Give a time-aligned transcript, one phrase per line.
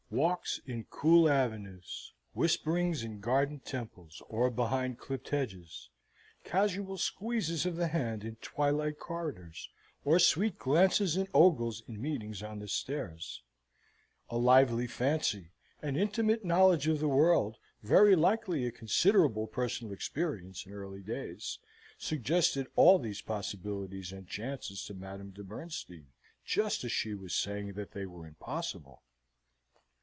[0.13, 5.89] Walks in cool avenues, whisperings in garden temples, or behind clipt hedges,
[6.43, 9.69] casual squeezes of the hand in twilight corridors,
[10.03, 13.41] or sweet glances and ogles in meetings on the stairs,
[14.29, 15.51] a lively fancy,
[15.81, 21.57] an intimate knowledge of the world, very likely a considerable personal experience in early days,
[21.97, 26.07] suggested all these possibilities and chances to Madame de Bernstein,
[26.43, 29.03] just as she was saying that they were impossible.